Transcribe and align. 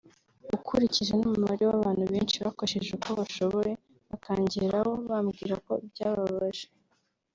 ukurikije 0.55 1.11
n’umubare 1.13 1.63
w’abantu 1.69 2.03
benshi 2.11 2.37
bakoresheje 2.45 2.89
uko 2.97 3.09
bashoboye 3.19 3.71
bakangeraho 4.09 4.91
bambwira 5.09 5.55
ko 5.65 5.71
byababaje 5.89 6.65